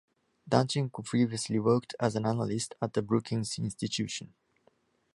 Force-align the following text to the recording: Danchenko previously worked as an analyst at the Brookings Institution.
Danchenko 0.49 1.03
previously 1.05 1.59
worked 1.59 1.93
as 1.99 2.15
an 2.15 2.25
analyst 2.25 2.73
at 2.81 2.93
the 2.93 3.03
Brookings 3.03 3.59
Institution. 3.59 4.33